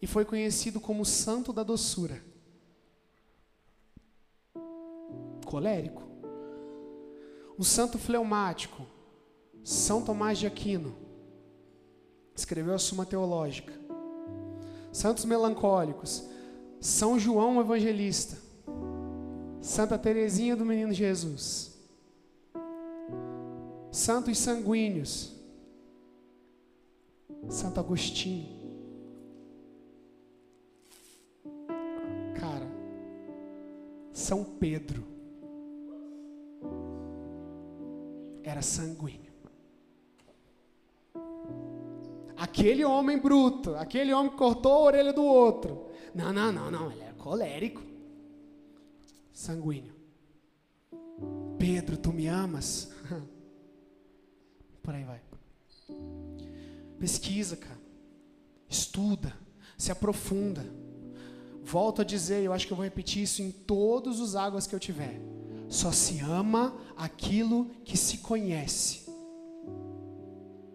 [0.00, 2.22] e foi conhecido como Santo da Doçura.
[5.44, 6.02] Colérico.
[7.58, 8.86] O santo fleumático,
[9.62, 10.96] São Tomás de Aquino,
[12.34, 13.72] escreveu a Suma Teológica.
[14.92, 16.24] Santos melancólicos,
[16.80, 18.38] são João Evangelista,
[19.60, 21.78] Santa Teresinha do Menino Jesus,
[23.92, 25.34] Santos Sanguíneos,
[27.48, 28.59] Santo Agostinho.
[34.12, 35.06] São Pedro
[38.42, 39.30] era sanguíneo.
[42.36, 46.90] Aquele homem bruto, aquele homem que cortou a orelha do outro, não, não, não, não,
[46.90, 47.82] ele é colérico.
[49.32, 49.94] Sanguíneo.
[51.58, 52.90] Pedro, tu me amas?
[54.82, 55.20] Por aí vai.
[56.98, 57.78] Pesquisa, cara.
[58.68, 59.34] Estuda,
[59.76, 60.64] se aprofunda.
[61.70, 64.74] Volto a dizer, eu acho que eu vou repetir isso em todos os águas que
[64.74, 65.20] eu tiver.
[65.68, 69.08] Só se ama aquilo que se conhece.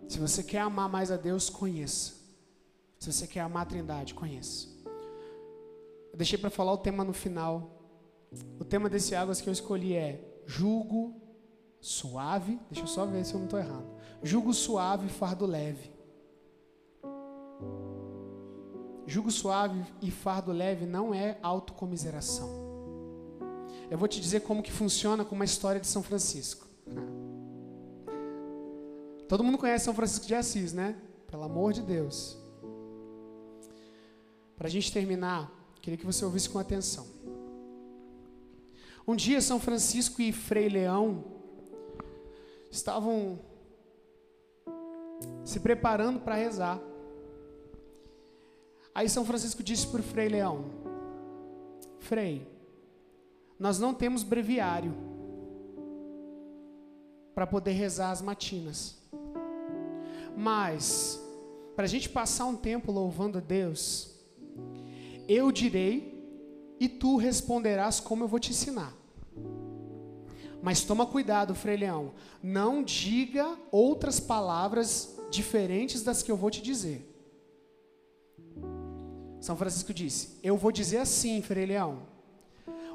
[0.07, 2.13] Se você quer amar mais a Deus, conheça.
[2.97, 4.69] Se você quer amar a Trindade, conheça.
[6.13, 7.77] Eu deixei para falar o tema no final.
[8.57, 11.13] O tema desse Águas que eu escolhi é jugo
[11.81, 12.57] suave.
[12.71, 13.85] Deixa eu só ver se eu não estou errado.
[14.23, 15.94] Jugo suave, fardo leve.
[19.07, 22.49] Jugo suave e fardo leve não é autocomiseração.
[23.89, 26.67] Eu vou te dizer como que funciona com uma história de São Francisco.
[29.27, 30.95] Todo mundo conhece São Francisco de Assis, né?
[31.27, 32.37] Pelo amor de Deus.
[34.57, 37.05] Para a gente terminar, queria que você ouvisse com atenção.
[39.07, 41.23] Um dia, São Francisco e Frei Leão
[42.71, 43.39] estavam
[45.43, 46.79] se preparando para rezar.
[48.95, 50.63] Aí São Francisco disse para o Frei Leão:
[51.99, 52.47] Frei,
[53.59, 54.93] nós não temos breviário
[57.33, 58.97] para poder rezar as matinas.
[60.37, 61.21] Mas,
[61.75, 64.15] para a gente passar um tempo louvando a Deus,
[65.27, 66.15] eu direi
[66.79, 68.93] e tu responderás como eu vou te ensinar.
[70.61, 76.61] Mas toma cuidado, Frei Leão, não diga outras palavras diferentes das que eu vou te
[76.61, 77.14] dizer.
[79.45, 81.99] São Francisco disse: Eu vou dizer assim, Frei Leão.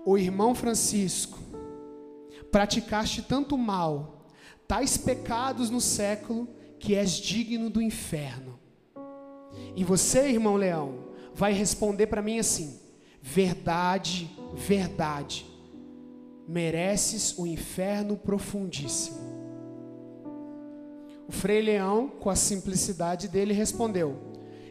[0.05, 1.39] O irmão Francisco,
[2.51, 4.27] praticaste tanto mal,
[4.67, 6.49] tais pecados no século,
[6.81, 8.59] que és digno do inferno.
[9.77, 12.81] E você, irmão Leão, vai responder para mim assim:
[13.23, 15.47] verdade, verdade,
[16.49, 19.21] mereces o inferno profundíssimo.
[21.29, 24.17] O Frei Leão, com a simplicidade dele, respondeu: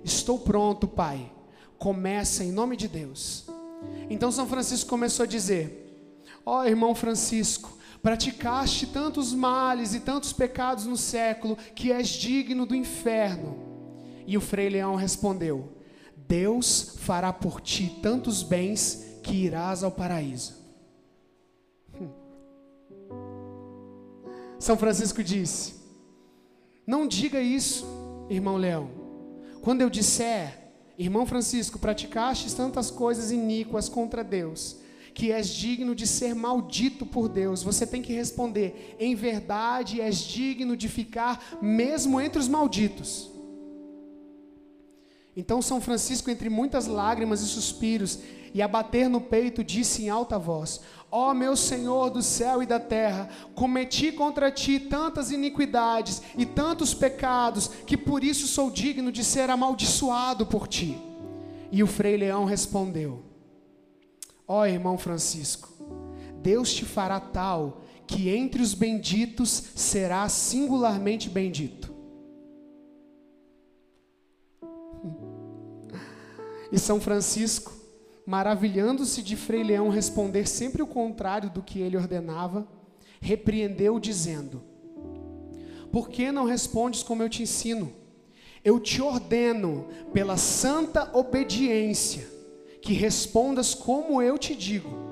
[0.04, 1.39] Estou pronto, pai.
[1.80, 3.48] Começa em nome de Deus.
[4.10, 6.14] Então São Francisco começou a dizer:
[6.46, 12.66] Ó oh, irmão Francisco, Praticaste tantos males e tantos pecados no século que és digno
[12.66, 13.58] do inferno.
[14.26, 15.74] E o Frei Leão respondeu:
[16.16, 20.56] Deus fará por ti tantos bens que irás ao paraíso.
[22.00, 22.10] Hum.
[24.58, 25.76] São Francisco disse:
[26.88, 27.86] Não diga isso,
[28.30, 28.90] irmão Leão.
[29.62, 30.69] Quando eu disser,
[31.00, 34.76] irmão Francisco, praticaste tantas coisas iníquas contra Deus,
[35.14, 40.18] que és digno de ser maldito por Deus, você tem que responder: em verdade és
[40.18, 43.32] digno de ficar mesmo entre os malditos.
[45.36, 48.20] Então São Francisco, entre muitas lágrimas e suspiros,
[48.54, 52.64] e a bater no peito, disse em alta voz: Ó oh, meu Senhor do céu
[52.64, 58.72] e da terra, cometi contra ti tantas iniquidades e tantos pecados, que por isso sou
[58.72, 60.98] digno de ser amaldiçoado por ti.
[61.72, 63.24] E o Frei Leão respondeu:
[64.48, 65.70] Ó oh, irmão Francisco,
[66.42, 71.94] Deus te fará tal que entre os benditos será singularmente bendito.
[76.72, 77.74] E São Francisco,
[78.26, 82.68] maravilhando-se de Frei Leão responder sempre o contrário do que ele ordenava,
[83.20, 84.62] repreendeu, dizendo:
[85.92, 87.92] Por que não respondes como eu te ensino?
[88.64, 92.28] Eu te ordeno, pela santa obediência,
[92.82, 95.09] que respondas como eu te digo.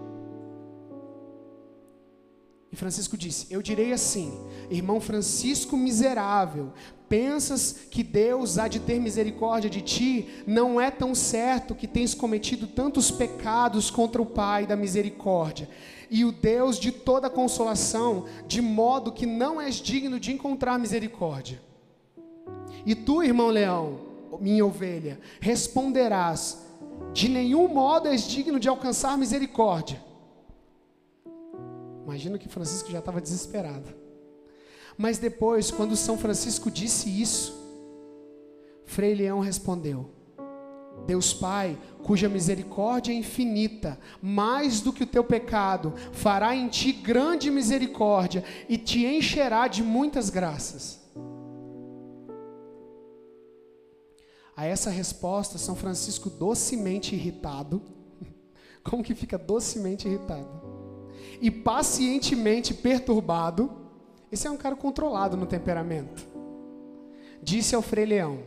[2.78, 6.72] Francisco disse: Eu direi assim, irmão Francisco miserável,
[7.10, 10.44] pensas que Deus há de ter misericórdia de ti?
[10.46, 15.68] Não é tão certo que tens cometido tantos pecados contra o Pai da misericórdia
[16.10, 21.60] e o Deus de toda consolação, de modo que não és digno de encontrar misericórdia.
[22.86, 24.00] E tu, irmão leão,
[24.40, 26.60] minha ovelha, responderás:
[27.12, 30.07] de nenhum modo és digno de alcançar misericórdia.
[32.18, 33.94] Imagino que Francisco já estava desesperado.
[34.98, 37.56] Mas depois, quando São Francisco disse isso,
[38.86, 40.10] Frei Leão respondeu:
[41.06, 46.92] Deus Pai, cuja misericórdia é infinita, mais do que o teu pecado, fará em ti
[46.92, 51.00] grande misericórdia e te encherá de muitas graças.
[54.56, 57.80] A essa resposta, São Francisco, docemente irritado,
[58.84, 60.67] como que fica docemente irritado?
[61.42, 63.72] E pacientemente perturbado,
[64.32, 66.28] esse é um cara controlado no temperamento.
[67.42, 68.40] Disse ao Frei Leão: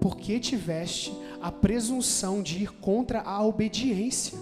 [0.00, 4.38] Por que tiveste a presunção de ir contra a obediência?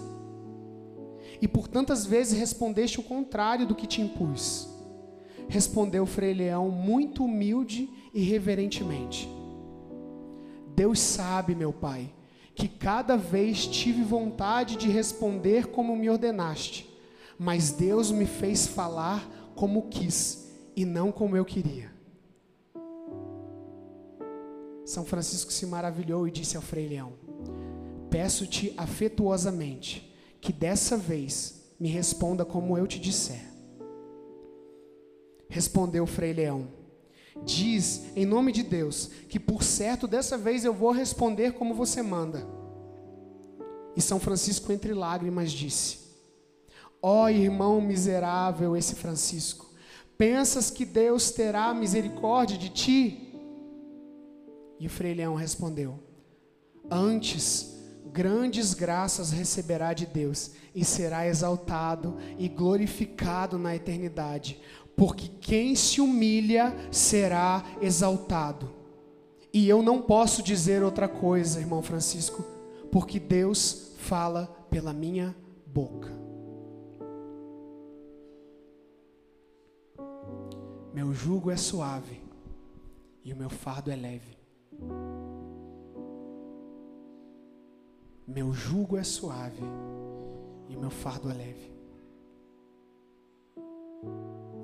[1.41, 4.69] E por tantas vezes respondeste o contrário do que te impus.
[5.47, 9.27] Respondeu Frei Leão muito humilde e reverentemente
[10.81, 12.11] Deus sabe, meu Pai,
[12.55, 16.89] que cada vez tive vontade de responder como me ordenaste,
[17.43, 21.91] mas Deus me fez falar como quis e não como eu queria.
[24.85, 27.13] São Francisco se maravilhou e disse ao Frei Leão:
[28.11, 33.43] Peço-te afetuosamente que dessa vez me responda como eu te disser.
[35.49, 36.67] Respondeu o Frei Leão:
[37.43, 42.03] Diz, em nome de Deus, que por certo dessa vez eu vou responder como você
[42.03, 42.47] manda.
[43.95, 46.10] E São Francisco, entre lágrimas, disse:
[47.01, 49.71] Ó oh, irmão miserável, esse Francisco,
[50.17, 53.33] pensas que Deus terá misericórdia de ti?
[54.79, 55.99] E Frei Leão respondeu:
[56.89, 57.75] Antes,
[58.13, 64.59] grandes graças receberá de Deus e será exaltado e glorificado na eternidade,
[64.95, 68.71] porque quem se humilha será exaltado.
[69.51, 72.45] E eu não posso dizer outra coisa, irmão Francisco,
[72.91, 75.35] porque Deus fala pela minha
[75.65, 76.20] boca.
[80.93, 82.21] Meu jugo é suave
[83.23, 84.37] e o meu fardo é leve.
[88.27, 89.63] Meu jugo é suave
[90.67, 91.71] e o meu fardo é leve.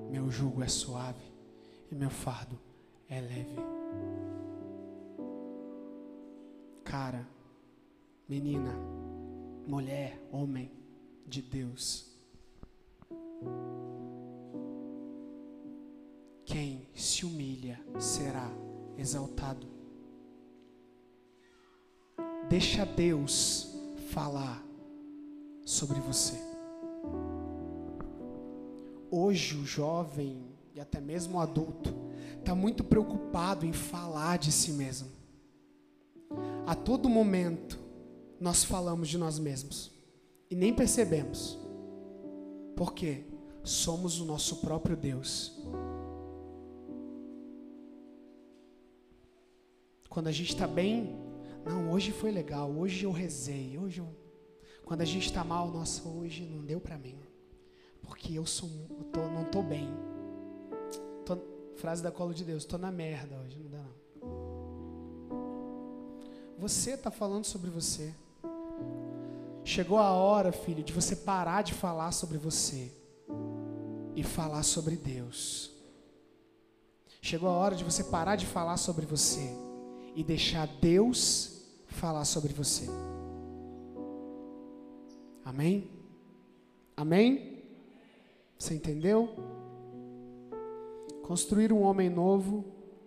[0.09, 1.31] Meu jugo é suave
[1.89, 2.59] e meu fardo
[3.09, 3.57] é leve.
[6.83, 7.25] Cara,
[8.27, 8.73] menina,
[9.65, 10.71] mulher, homem
[11.25, 12.13] de Deus.
[16.47, 18.49] Quem se humilha será
[18.97, 19.67] exaltado.
[22.47, 23.75] Deixa Deus
[24.11, 24.65] falar
[25.65, 26.35] sobre você.
[29.11, 30.41] Hoje o jovem
[30.73, 31.93] e até mesmo o adulto
[32.39, 35.09] está muito preocupado em falar de si mesmo.
[36.65, 37.77] A todo momento
[38.39, 39.91] nós falamos de nós mesmos
[40.49, 41.59] e nem percebemos.
[42.73, 43.25] Por quê?
[43.65, 45.53] Somos o nosso próprio Deus.
[50.17, 51.15] Quando a gente está bem,
[51.63, 54.07] não, hoje foi legal, hoje eu rezei, hoje eu...
[54.83, 57.19] Quando a gente está mal, nossa, hoje não deu para mim,
[58.01, 59.87] porque eu sou, eu tô, não estou bem.
[61.23, 61.37] Tô,
[61.75, 63.93] frase da colo de Deus, estou na merda hoje, não dá não.
[66.57, 68.11] Você está falando sobre você.
[69.63, 72.91] Chegou a hora, filho, de você parar de falar sobre você
[74.15, 75.69] e falar sobre Deus.
[77.21, 79.66] Chegou a hora de você parar de falar sobre você
[80.17, 82.87] e deixar Deus falar sobre você.
[85.45, 85.91] Amém?
[86.95, 87.63] Amém?
[88.57, 89.29] Você entendeu?
[91.21, 92.65] Construir um homem novo,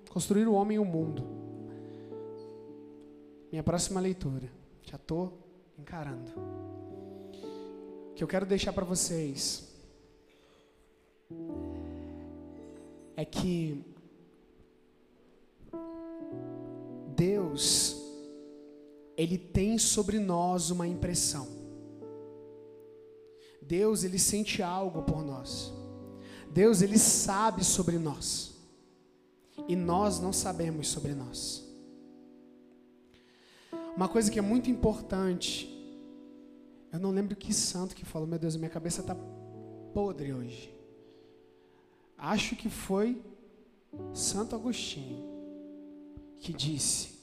[0.09, 1.27] construir o um homem e o um mundo.
[3.51, 4.49] Minha próxima leitura.
[4.85, 5.37] Já estou
[5.77, 6.31] encarando.
[8.11, 9.69] O que eu quero deixar para vocês
[13.17, 13.85] é que
[17.21, 17.97] Deus,
[19.14, 21.47] Ele tem sobre nós uma impressão.
[23.61, 25.71] Deus, Ele sente algo por nós.
[26.51, 28.55] Deus, Ele sabe sobre nós.
[29.68, 31.62] E nós não sabemos sobre nós.
[33.95, 35.68] Uma coisa que é muito importante,
[36.91, 39.14] eu não lembro que santo que falou, meu Deus, minha cabeça está
[39.93, 40.75] podre hoje.
[42.16, 43.23] Acho que foi
[44.14, 45.30] Santo Agostinho
[46.41, 47.20] que disse: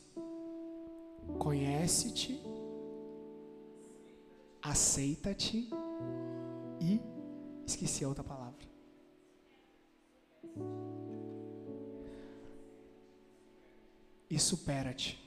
[1.39, 2.39] Conhece-te,
[4.61, 5.70] aceita-te
[6.80, 7.01] e
[7.65, 8.65] esqueci a outra palavra.
[14.30, 15.18] E supera-te.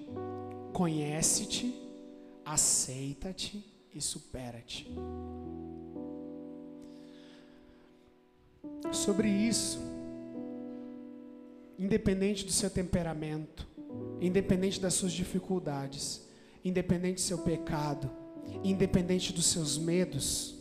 [0.72, 1.74] Conhece-te,
[2.44, 3.64] aceita-te
[3.94, 4.86] e supera-te.
[8.92, 9.78] Sobre isso,
[11.78, 13.69] independente do seu temperamento,
[14.20, 16.28] independente das suas dificuldades,
[16.64, 18.10] independente do seu pecado,
[18.62, 20.56] independente dos seus medos,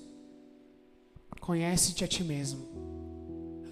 [1.39, 2.67] conhece-te a ti mesmo.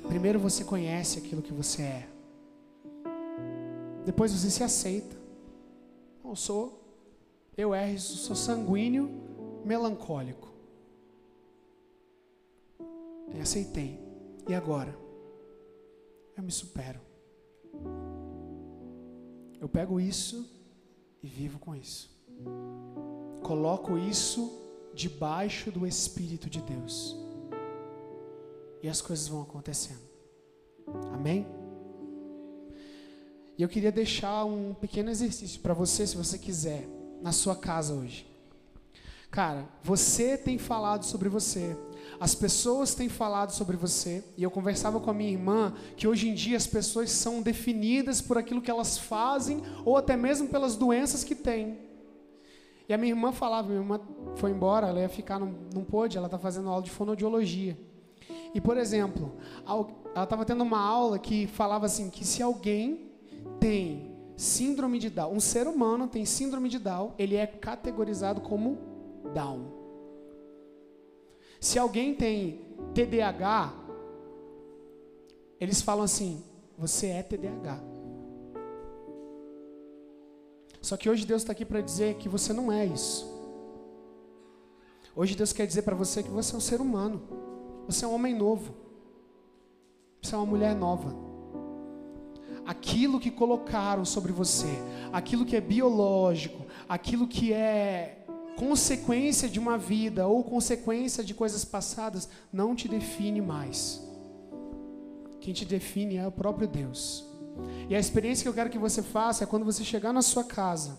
[0.08, 2.10] Primeiro você conhece aquilo que você é.
[4.06, 5.16] Depois você se aceita.
[6.24, 6.82] Eu sou,
[7.58, 9.10] eu erro, sou sanguíneo,
[9.66, 10.48] melancólico.
[13.34, 14.00] Eu aceitei.
[14.48, 14.98] E agora?
[16.38, 17.02] Eu me supero.
[19.60, 20.50] Eu pego isso
[21.22, 22.10] e vivo com isso.
[23.42, 24.52] Coloco isso
[24.94, 27.16] debaixo do Espírito de Deus.
[28.82, 30.02] E as coisas vão acontecendo.
[31.14, 31.46] Amém?
[33.58, 36.88] E eu queria deixar um pequeno exercício para você, se você quiser,
[37.22, 38.28] na sua casa hoje.
[39.32, 41.76] Cara, você tem falado sobre você.
[42.20, 46.28] As pessoas têm falado sobre você, e eu conversava com a minha irmã que hoje
[46.28, 50.76] em dia as pessoas são definidas por aquilo que elas fazem ou até mesmo pelas
[50.76, 51.78] doenças que têm.
[52.90, 54.00] E a minha irmã falava, minha irmã
[54.36, 57.78] foi embora, ela ia ficar, não, não pôde, ela está fazendo aula de fonoaudiologia.
[58.54, 63.12] E por exemplo, ela estava tendo uma aula que falava assim que se alguém
[63.60, 68.78] tem síndrome de Down, um ser humano tem síndrome de Down, ele é categorizado como
[69.34, 69.77] Down.
[71.68, 72.62] Se alguém tem
[72.94, 73.74] TDAH,
[75.60, 76.42] eles falam assim:
[76.78, 77.84] você é TDAH.
[80.82, 83.30] Só que hoje Deus está aqui para dizer que você não é isso.
[85.14, 87.22] Hoje Deus quer dizer para você que você é um ser humano.
[87.86, 88.74] Você é um homem novo.
[90.22, 91.14] Você é uma mulher nova.
[92.66, 94.72] Aquilo que colocaram sobre você,
[95.12, 98.17] aquilo que é biológico, aquilo que é
[98.58, 104.02] consequência de uma vida ou consequência de coisas passadas, não te define mais.
[105.40, 107.24] Quem te define é o próprio Deus.
[107.88, 110.44] E a experiência que eu quero que você faça é quando você chegar na sua
[110.44, 110.98] casa.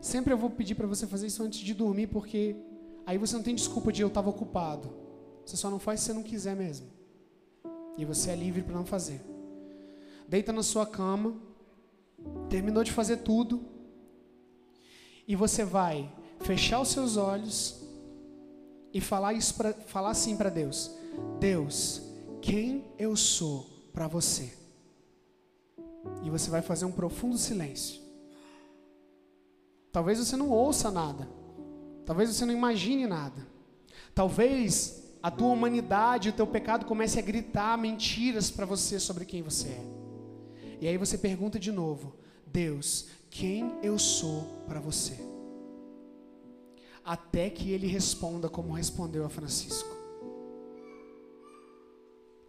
[0.00, 2.56] Sempre eu vou pedir para você fazer isso antes de dormir, porque
[3.06, 4.92] aí você não tem desculpa de eu estava ocupado.
[5.46, 6.88] Você só não faz se você não quiser mesmo.
[7.96, 9.20] E você é livre para não fazer.
[10.26, 11.36] Deita na sua cama,
[12.48, 13.64] terminou de fazer tudo,
[15.32, 17.80] e você vai fechar os seus olhos
[18.92, 20.90] e falar isso pra, falar assim para Deus:
[21.40, 22.02] Deus,
[22.42, 24.52] quem eu sou para você.
[26.22, 27.98] E você vai fazer um profundo silêncio.
[29.90, 31.26] Talvez você não ouça nada.
[32.04, 33.46] Talvez você não imagine nada.
[34.14, 39.40] Talvez a tua humanidade, o teu pecado comece a gritar mentiras para você sobre quem
[39.40, 39.84] você é.
[40.78, 42.16] E aí você pergunta de novo:
[42.46, 45.16] Deus, quem eu sou para você?
[47.02, 49.88] Até que ele responda como respondeu a Francisco.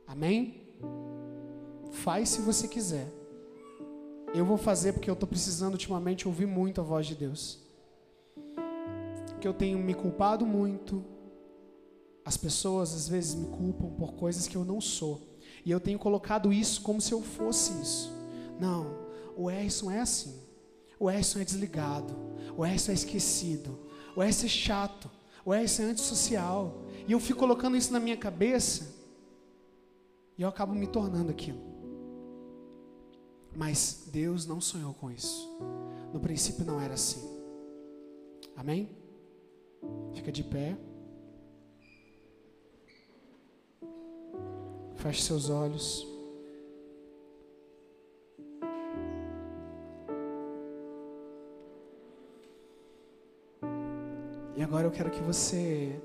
[0.06, 0.68] Amém?
[1.90, 3.08] Faz se você quiser.
[4.36, 7.60] Eu vou fazer porque eu estou precisando ultimamente ouvir muito a voz de Deus.
[9.40, 11.04] Que eu tenho me culpado muito.
[12.26, 15.22] As pessoas às vezes me culpam por coisas que eu não sou.
[15.66, 18.12] E eu tenho colocado isso como se eu fosse isso.
[18.60, 18.86] Não,
[19.38, 20.43] o Erson é assim.
[21.04, 22.16] O Erson é desligado.
[22.56, 23.78] O Erson é esquecido.
[24.16, 25.12] O Erson é chato.
[25.44, 26.86] O Erson é antissocial.
[27.06, 28.88] E eu fico colocando isso na minha cabeça.
[30.38, 31.60] E eu acabo me tornando aquilo.
[33.54, 35.46] Mas Deus não sonhou com isso.
[36.14, 37.22] No princípio não era assim.
[38.56, 38.88] Amém?
[40.14, 40.78] Fica de pé.
[44.96, 46.13] Feche seus olhos.
[54.74, 56.02] Agora eu quero que você,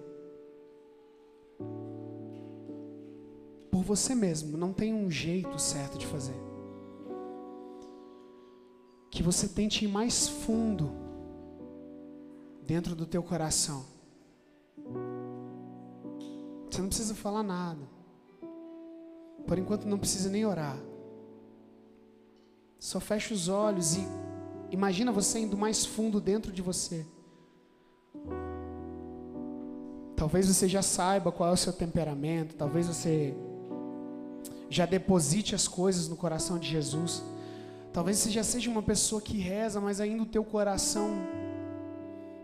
[3.70, 6.34] por você mesmo, não tem um jeito certo de fazer
[9.10, 10.92] que você tente ir mais fundo
[12.62, 13.86] dentro do teu coração.
[16.70, 17.88] Você não precisa falar nada.
[19.46, 20.78] Por enquanto não precisa nem orar.
[22.78, 24.06] Só fecha os olhos e
[24.70, 27.06] imagina você indo mais fundo dentro de você.
[30.18, 33.36] Talvez você já saiba qual é o seu temperamento, talvez você
[34.68, 37.22] já deposite as coisas no coração de Jesus.
[37.92, 41.10] Talvez você já seja uma pessoa que reza, mas ainda o teu coração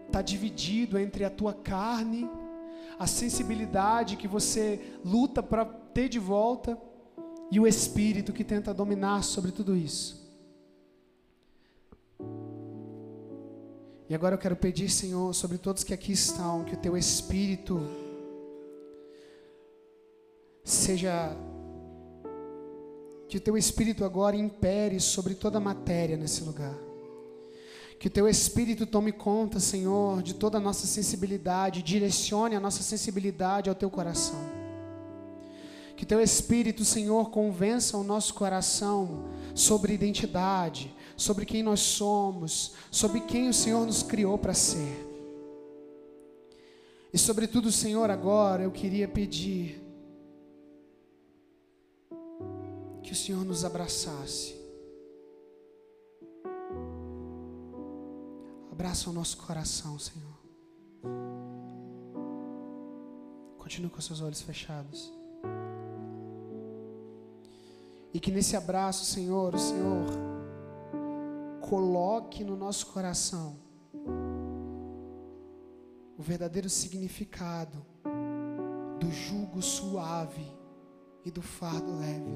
[0.06, 2.30] está dividido entre a tua carne,
[2.96, 6.78] a sensibilidade que você luta para ter de volta
[7.50, 10.23] e o espírito que tenta dominar sobre tudo isso.
[14.14, 17.80] E agora eu quero pedir, Senhor, sobre todos que aqui estão, que o teu espírito
[20.62, 21.36] seja
[23.28, 26.76] que o teu espírito agora impere sobre toda a matéria nesse lugar.
[27.98, 32.84] Que o teu espírito tome conta, Senhor, de toda a nossa sensibilidade, direcione a nossa
[32.84, 34.38] sensibilidade ao teu coração.
[35.96, 39.24] Que teu espírito, Senhor, convença o nosso coração
[39.56, 45.04] sobre identidade, sobre quem nós somos, sobre quem o Senhor nos criou para ser.
[47.12, 49.80] E sobretudo, Senhor, agora eu queria pedir
[53.02, 54.54] que o Senhor nos abraçasse.
[58.72, 60.34] Abraça o nosso coração, Senhor.
[63.58, 65.12] Continue com seus olhos fechados.
[68.12, 70.23] E que nesse abraço, Senhor, o Senhor
[71.74, 73.56] coloque no nosso coração
[76.16, 77.84] o verdadeiro significado
[79.00, 80.46] do jugo suave
[81.24, 82.30] e do fardo leve.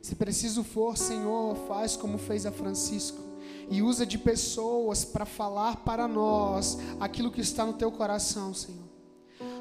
[0.00, 3.20] Se preciso for, Senhor, faz como fez a Francisco
[3.68, 8.88] e usa de pessoas para falar para nós aquilo que está no teu coração, Senhor.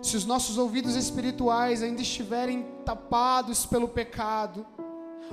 [0.01, 4.65] Se os nossos ouvidos espirituais ainda estiverem tapados pelo pecado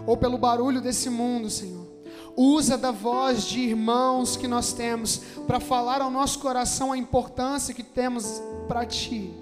[0.04, 1.91] ou pelo barulho desse mundo, Senhor,
[2.36, 7.74] usa da voz de irmãos que nós temos para falar ao nosso coração a importância
[7.74, 9.32] que temos para Ti.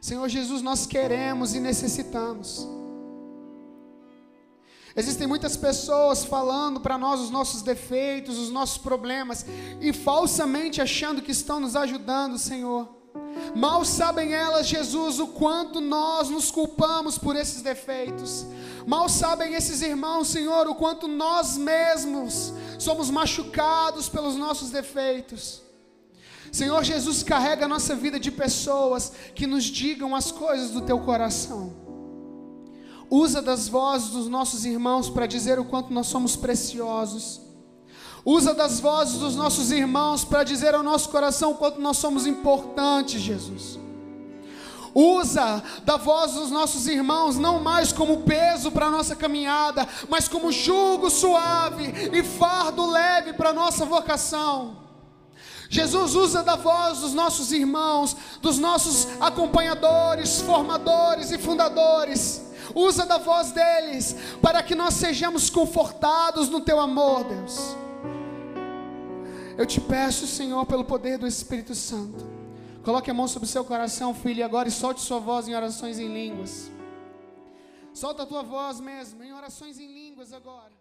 [0.00, 2.66] Senhor Jesus, nós queremos e necessitamos.
[4.96, 9.46] Existem muitas pessoas falando para nós os nossos defeitos, os nossos problemas,
[9.80, 12.88] e falsamente achando que estão nos ajudando, Senhor.
[13.54, 18.46] Mal sabem elas, Jesus, o quanto nós nos culpamos por esses defeitos.
[18.88, 25.60] Mal sabem esses irmãos, Senhor, o quanto nós mesmos somos machucados pelos nossos defeitos.
[26.50, 30.98] Senhor Jesus, carrega a nossa vida de pessoas que nos digam as coisas do teu
[31.00, 31.70] coração.
[33.10, 37.42] Usa das vozes dos nossos irmãos para dizer o quanto nós somos preciosos.
[38.24, 42.26] Usa das vozes dos nossos irmãos para dizer ao nosso coração o quanto nós somos
[42.26, 43.78] importantes, Jesus.
[45.00, 50.26] Usa da voz dos nossos irmãos não mais como peso para a nossa caminhada, mas
[50.26, 54.76] como jugo suave e fardo leve para a nossa vocação.
[55.70, 63.18] Jesus usa da voz dos nossos irmãos, dos nossos acompanhadores, formadores e fundadores usa da
[63.18, 67.76] voz deles, para que nós sejamos confortados no teu amor, Deus.
[69.56, 72.37] Eu te peço, Senhor, pelo poder do Espírito Santo.
[72.88, 75.98] Coloque a mão sobre o seu coração, filho, agora e solte sua voz em orações
[75.98, 76.70] em línguas.
[77.92, 80.72] Solta a tua voz mesmo, em orações em línguas agora.